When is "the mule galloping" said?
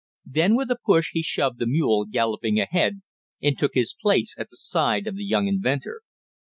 1.59-2.59